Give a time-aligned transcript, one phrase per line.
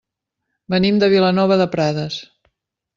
[0.75, 2.21] Venim de Vilanova de Prades.